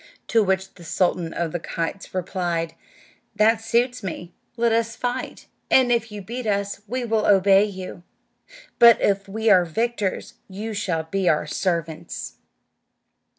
To 0.29 0.41
which 0.41 0.73
the 0.73 0.83
sultan 0.83 1.31
of 1.31 1.51
the 1.51 1.59
kites 1.59 2.11
replied, 2.15 2.73
"That 3.35 3.61
suits 3.61 4.01
me; 4.01 4.33
let 4.57 4.71
us 4.71 4.95
fight, 4.95 5.45
and 5.69 5.91
if 5.91 6.11
you 6.11 6.23
beat 6.23 6.47
us 6.47 6.81
we 6.87 7.05
will 7.05 7.27
obey 7.27 7.65
you, 7.65 8.01
but 8.79 8.99
if 8.99 9.27
we 9.29 9.51
are 9.51 9.63
victors 9.63 10.39
you 10.49 10.73
shall 10.73 11.03
be 11.03 11.29
our 11.29 11.45
servants." 11.45 12.37